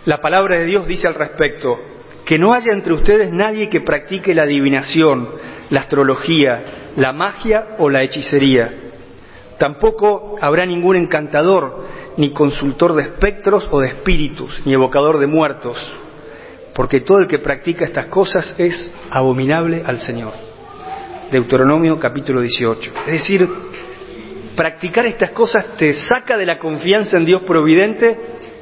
La 0.06 0.20
palabra 0.20 0.58
de 0.58 0.66
Dios 0.66 0.88
dice 0.88 1.08
al 1.08 1.16
respecto, 1.16 1.80
que 2.26 2.38
no 2.38 2.54
haya 2.54 2.72
entre 2.72 2.94
ustedes 2.94 3.32
nadie 3.32 3.70
que 3.70 3.82
practique 3.82 4.34
la 4.34 4.44
adivinación, 4.44 5.30
la 5.70 5.82
astrología, 5.82 6.64
la 6.96 7.14
magia 7.14 7.76
o 7.80 7.90
la 7.90 8.04
hechicería. 8.04 8.72
Tampoco 9.58 10.36
habrá 10.42 10.66
ningún 10.66 10.96
encantador, 10.96 11.86
ni 12.18 12.32
consultor 12.32 12.94
de 12.94 13.04
espectros 13.04 13.68
o 13.72 13.80
de 13.80 13.90
espíritus, 13.90 14.62
ni 14.66 14.74
evocador 14.74 15.20
de 15.20 15.28
muertos, 15.28 15.78
porque 16.74 17.02
todo 17.02 17.20
el 17.20 17.28
que 17.28 17.40
practica 17.40 17.86
estas 17.86 18.08
cosas 18.08 18.56
es 18.58 18.92
abominable 19.10 19.84
al 19.86 20.00
Señor. 20.00 20.34
Deuteronomio 21.32 22.00
capítulo 22.00 22.42
18. 22.42 22.92
Es 23.08 23.14
decir, 23.14 23.50
practicar 24.56 25.06
estas 25.06 25.32
cosas 25.32 25.78
te 25.78 25.94
saca 25.94 26.38
de 26.38 26.46
la 26.46 26.60
confianza 26.60 27.18
en 27.18 27.26
Dios 27.26 27.42
providente 27.44 28.18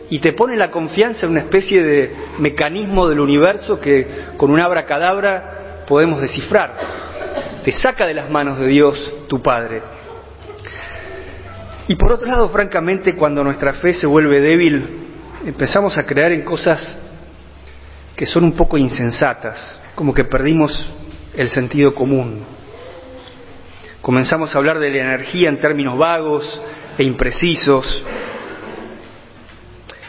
y 0.09 0.19
te 0.19 0.33
pone 0.33 0.57
la 0.57 0.71
confianza 0.71 1.25
en 1.25 1.31
una 1.31 1.41
especie 1.41 1.81
de 1.83 2.13
mecanismo 2.39 3.07
del 3.07 3.19
universo 3.19 3.79
que 3.79 4.07
con 4.37 4.51
un 4.51 4.59
abracadabra 4.59 5.83
podemos 5.87 6.19
descifrar. 6.19 6.77
Te 7.63 7.71
saca 7.71 8.05
de 8.05 8.13
las 8.13 8.29
manos 8.29 8.59
de 8.59 8.67
Dios 8.67 9.13
tu 9.27 9.41
Padre. 9.41 9.81
Y 11.87 11.95
por 11.95 12.11
otro 12.11 12.27
lado, 12.27 12.49
francamente, 12.49 13.15
cuando 13.15 13.43
nuestra 13.43 13.73
fe 13.73 13.93
se 13.93 14.07
vuelve 14.07 14.39
débil, 14.39 15.01
empezamos 15.45 15.97
a 15.97 16.03
creer 16.03 16.31
en 16.33 16.43
cosas 16.43 16.97
que 18.15 18.25
son 18.25 18.43
un 18.43 18.53
poco 18.53 18.77
insensatas, 18.77 19.79
como 19.95 20.13
que 20.13 20.23
perdimos 20.23 20.71
el 21.35 21.49
sentido 21.49 21.95
común. 21.95 22.43
Comenzamos 24.01 24.53
a 24.53 24.57
hablar 24.57 24.79
de 24.79 24.89
la 24.89 24.97
energía 24.97 25.49
en 25.49 25.59
términos 25.59 25.97
vagos 25.97 26.61
e 26.97 27.03
imprecisos, 27.03 28.03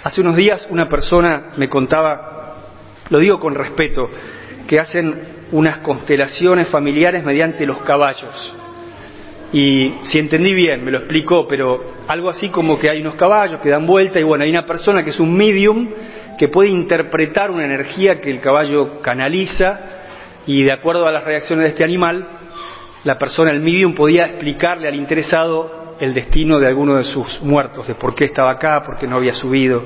Hace 0.05 0.21
unos 0.21 0.35
días 0.35 0.67
una 0.69 0.89
persona 0.89 1.51
me 1.57 1.69
contaba, 1.69 2.57
lo 3.09 3.21
digo 3.21 3.39
con 3.39 3.55
respeto, 3.55 4.11
que 4.67 4.81
hacen 4.81 5.15
unas 5.53 5.79
constelaciones 5.79 6.69
familiares 6.69 7.23
mediante 7.25 7.65
los 7.67 7.79
caballos. 7.83 8.53
Y 9.53 9.95
si 10.03 10.19
entendí 10.19 10.55
bien, 10.55 10.85
me 10.85 10.91
lo 10.91 10.99
explicó, 10.99 11.47
pero 11.47 11.95
algo 12.09 12.31
así 12.31 12.49
como 12.49 12.81
que 12.81 12.91
hay 12.91 13.01
unos 13.01 13.15
caballos 13.15 13.61
que 13.61 13.69
dan 13.69 13.87
vuelta 13.87 14.19
y 14.19 14.25
bueno, 14.25 14.43
hay 14.43 14.51
una 14.51 14.67
persona 14.67 15.05
que 15.05 15.11
es 15.11 15.21
un 15.21 15.37
medium 15.37 15.89
que 16.37 16.49
puede 16.49 16.71
interpretar 16.71 17.53
una 17.53 17.65
energía 17.65 18.21
que 18.21 18.31
el 18.31 18.41
caballo 18.41 19.01
canaliza 19.03 19.79
y 20.49 20.65
de 20.65 20.73
acuerdo 20.73 21.07
a 21.07 21.13
las 21.13 21.23
reacciones 21.23 21.65
de 21.65 21.69
este 21.69 21.85
animal, 21.85 22.27
la 23.05 23.19
persona, 23.19 23.51
el 23.51 23.61
medium, 23.61 23.95
podía 23.95 24.25
explicarle 24.25 24.89
al 24.89 24.95
interesado 24.95 25.97
el 25.99 26.15
destino 26.15 26.59
de 26.59 26.69
alguno 26.69 26.97
de 26.97 27.05
sus 27.05 27.41
muertos, 27.43 27.87
de 27.87 27.95
por 27.95 28.15
qué 28.15 28.25
estaba 28.25 28.53
acá, 28.53 28.83
por 28.85 28.99
qué 28.99 29.07
no 29.07 29.17
había 29.17 29.33
subido, 29.33 29.83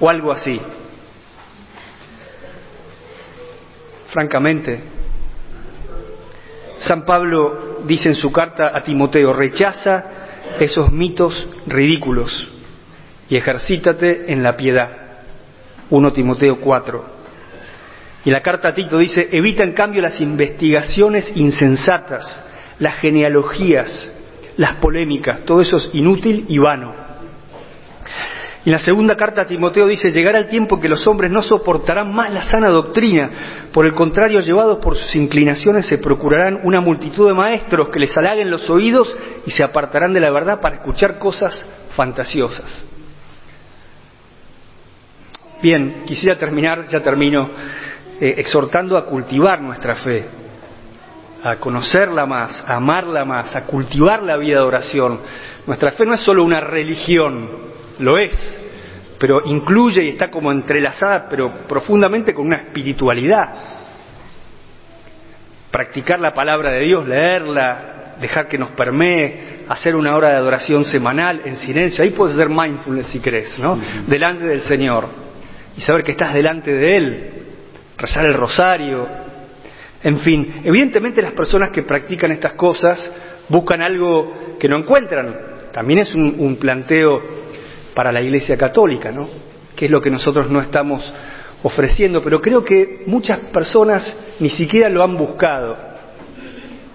o 0.00 0.08
algo 0.08 0.32
así. 0.32 0.60
Francamente, 4.08 4.80
San 6.78 7.04
Pablo 7.04 7.80
dice 7.84 8.08
en 8.08 8.16
su 8.16 8.30
carta 8.30 8.72
a 8.74 8.82
Timoteo, 8.82 9.32
rechaza 9.32 10.04
esos 10.60 10.92
mitos 10.92 11.48
ridículos 11.66 12.50
y 13.28 13.36
ejercítate 13.36 14.32
en 14.32 14.42
la 14.42 14.56
piedad. 14.56 14.90
1 15.90 16.12
Timoteo 16.12 16.60
4. 16.60 17.21
Y 18.24 18.30
la 18.30 18.40
carta 18.40 18.68
a 18.68 18.74
Tito 18.74 18.98
dice, 18.98 19.28
evita 19.32 19.64
en 19.64 19.72
cambio 19.72 20.00
las 20.00 20.20
investigaciones 20.20 21.32
insensatas, 21.34 22.44
las 22.78 22.96
genealogías, 22.96 24.12
las 24.56 24.76
polémicas, 24.76 25.40
todo 25.44 25.60
eso 25.60 25.78
es 25.78 25.88
inútil 25.92 26.44
y 26.48 26.58
vano. 26.58 26.94
Y 28.64 28.70
la 28.70 28.78
segunda 28.78 29.16
carta 29.16 29.42
a 29.42 29.46
Timoteo 29.46 29.88
dice, 29.88 30.12
llegará 30.12 30.38
el 30.38 30.46
tiempo 30.46 30.78
que 30.78 30.88
los 30.88 31.04
hombres 31.08 31.32
no 31.32 31.42
soportarán 31.42 32.14
más 32.14 32.32
la 32.32 32.44
sana 32.44 32.68
doctrina, 32.68 33.30
por 33.72 33.86
el 33.86 33.92
contrario, 33.92 34.40
llevados 34.40 34.78
por 34.78 34.96
sus 34.96 35.16
inclinaciones, 35.16 35.86
se 35.86 35.98
procurarán 35.98 36.60
una 36.62 36.80
multitud 36.80 37.26
de 37.26 37.34
maestros 37.34 37.88
que 37.88 37.98
les 37.98 38.16
halaguen 38.16 38.50
los 38.50 38.70
oídos 38.70 39.16
y 39.46 39.50
se 39.50 39.64
apartarán 39.64 40.12
de 40.12 40.20
la 40.20 40.30
verdad 40.30 40.60
para 40.60 40.76
escuchar 40.76 41.18
cosas 41.18 41.66
fantasiosas. 41.96 42.84
Bien, 45.60 46.02
quisiera 46.06 46.36
terminar, 46.36 46.86
ya 46.88 47.00
termino, 47.00 47.50
eh, 48.22 48.36
exhortando 48.38 48.96
a 48.96 49.04
cultivar 49.04 49.60
nuestra 49.60 49.96
fe, 49.96 50.24
a 51.42 51.56
conocerla 51.56 52.24
más, 52.24 52.62
a 52.64 52.76
amarla 52.76 53.24
más, 53.24 53.56
a 53.56 53.62
cultivar 53.62 54.22
la 54.22 54.36
vida 54.36 54.58
de 54.58 54.64
oración. 54.64 55.18
Nuestra 55.66 55.90
fe 55.90 56.06
no 56.06 56.14
es 56.14 56.20
solo 56.20 56.44
una 56.44 56.60
religión, 56.60 57.48
lo 57.98 58.16
es, 58.16 58.32
pero 59.18 59.42
incluye 59.44 60.04
y 60.04 60.10
está 60.10 60.30
como 60.30 60.52
entrelazada, 60.52 61.26
pero 61.28 61.50
profundamente 61.66 62.32
con 62.32 62.46
una 62.46 62.58
espiritualidad. 62.58 63.54
Practicar 65.72 66.20
la 66.20 66.32
palabra 66.32 66.70
de 66.70 66.84
Dios, 66.84 67.08
leerla, 67.08 68.14
dejar 68.20 68.46
que 68.46 68.56
nos 68.56 68.70
permee, 68.70 69.64
hacer 69.68 69.96
una 69.96 70.14
hora 70.14 70.28
de 70.28 70.36
adoración 70.36 70.84
semanal 70.84 71.42
en 71.44 71.56
silencio, 71.56 72.04
ahí 72.04 72.10
puedes 72.10 72.36
ser 72.36 72.48
mindfulness 72.48 73.08
si 73.08 73.18
crees, 73.18 73.58
¿no? 73.58 73.76
Delante 74.06 74.44
del 74.44 74.62
Señor 74.62 75.08
y 75.76 75.80
saber 75.80 76.04
que 76.04 76.12
estás 76.12 76.32
delante 76.34 76.72
de 76.72 76.96
Él, 76.96 77.41
rezar 78.02 78.26
el 78.26 78.34
rosario, 78.34 79.06
en 80.02 80.18
fin, 80.18 80.54
evidentemente 80.64 81.22
las 81.22 81.32
personas 81.32 81.70
que 81.70 81.82
practican 81.82 82.32
estas 82.32 82.54
cosas 82.54 83.10
buscan 83.48 83.82
algo 83.82 84.56
que 84.58 84.68
no 84.68 84.78
encuentran 84.78 85.36
también 85.72 86.00
es 86.00 86.14
un, 86.14 86.56
planteo 86.56 87.22
para 87.94 88.12
la 88.12 88.20
Iglesia 88.20 88.56
Católica, 88.58 89.10
¿no? 89.10 89.28
Que 89.76 89.86
es 89.86 89.90
lo 89.90 90.00
que 90.00 90.10
nosotros 90.10 90.50
no 90.50 90.60
estamos 90.60 91.10
ofreciendo, 91.62 92.22
pero 92.22 92.42
creo 92.42 92.64
que 92.64 93.04
muchas 93.06 93.38
personas 93.52 94.14
ni 94.40 94.50
siquiera 94.50 94.88
lo 94.90 95.02
han 95.02 95.16
buscado. 95.16 95.76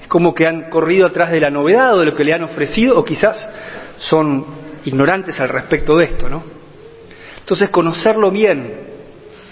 Es 0.01 0.07
como 0.07 0.33
que 0.33 0.45
han 0.45 0.69
corrido 0.69 1.07
atrás 1.07 1.31
de 1.31 1.39
la 1.39 1.49
novedad 1.49 1.95
o 1.95 1.99
de 2.01 2.07
lo 2.07 2.13
que 2.13 2.23
le 2.23 2.33
han 2.33 2.43
ofrecido, 2.43 2.99
o 2.99 3.05
quizás 3.05 3.49
son 3.97 4.45
ignorantes 4.85 5.39
al 5.39 5.49
respecto 5.49 5.95
de 5.95 6.05
esto, 6.05 6.29
¿no? 6.29 6.43
Entonces, 7.39 7.69
conocerlo 7.69 8.29
bien, 8.29 8.73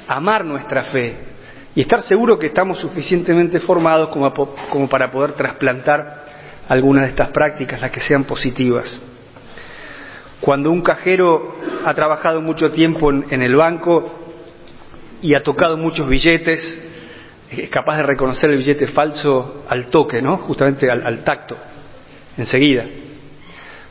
amar 0.07 0.45
nuestra 0.45 0.83
fe 0.83 1.34
y 1.75 1.81
estar 1.81 2.01
seguro 2.03 2.39
que 2.39 2.47
estamos 2.47 2.79
suficientemente 2.79 3.59
formados 3.59 4.07
como, 4.07 4.33
como 4.33 4.87
para 4.87 5.11
poder 5.11 5.33
trasplantar 5.33 6.23
algunas 6.69 7.03
de 7.03 7.09
estas 7.09 7.29
prácticas, 7.29 7.81
las 7.81 7.91
que 7.91 7.99
sean 7.99 8.23
positivas. 8.23 8.99
Cuando 10.39 10.71
un 10.71 10.81
cajero 10.81 11.55
ha 11.85 11.93
trabajado 11.93 12.41
mucho 12.41 12.71
tiempo 12.71 13.11
en, 13.11 13.41
el 13.41 13.55
banco, 13.55 14.21
y 15.21 15.35
ha 15.35 15.43
tocado 15.43 15.75
muchos 15.75 16.07
billetes, 16.07 16.81
es 17.49 17.69
capaz 17.69 17.97
de 17.97 18.03
reconocer 18.03 18.49
el 18.51 18.57
billete 18.57 18.87
falso 18.87 19.65
al 19.67 19.87
toque, 19.87 20.21
¿no? 20.21 20.37
Justamente 20.37 20.89
al, 20.89 21.05
al 21.05 21.23
tacto, 21.23 21.57
enseguida. 22.37 22.85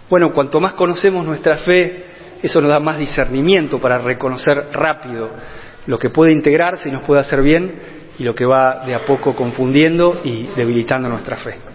Bueno, 0.08 0.32
cuanto 0.32 0.60
más 0.60 0.72
conocemos 0.72 1.24
nuestra 1.24 1.56
fe, 1.58 2.04
eso 2.42 2.60
nos 2.60 2.70
da 2.70 2.78
más 2.78 2.98
discernimiento 2.98 3.78
para 3.78 3.98
reconocer 3.98 4.68
rápido 4.72 5.30
lo 5.86 5.98
que 5.98 6.10
puede 6.10 6.32
integrarse 6.32 6.88
y 6.88 6.92
nos 6.92 7.02
puede 7.02 7.20
hacer 7.20 7.42
bien 7.42 7.72
y 8.18 8.24
lo 8.24 8.34
que 8.34 8.44
va 8.44 8.84
de 8.86 8.94
a 8.94 9.04
poco 9.04 9.34
confundiendo 9.34 10.20
y 10.24 10.48
debilitando 10.56 11.08
nuestra 11.08 11.36
fe. 11.36 11.73